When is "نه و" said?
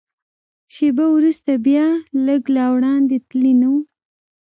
3.61-3.75